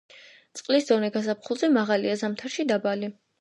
წყლის 0.61 0.87
დონე 0.91 1.09
გაზაფხულზე 1.17 1.69
მაღალია, 1.75 2.17
ზამთარში 2.23 2.67
დაბალი. 2.73 3.13